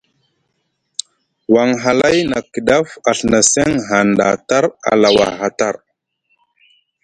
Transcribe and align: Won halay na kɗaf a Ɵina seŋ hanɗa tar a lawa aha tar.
Won 1.53 1.69
halay 1.83 2.17
na 2.31 2.39
kɗaf 2.53 2.87
a 3.09 3.11
Ɵina 3.17 3.39
seŋ 3.51 3.71
hanɗa 3.87 4.27
tar 4.47 4.65
a 4.89 4.91
lawa 5.01 5.25
aha 5.31 5.47
tar. 5.59 5.75